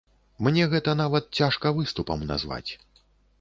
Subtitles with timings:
[0.45, 2.67] Мне гэта нават цяжка выступам назваць.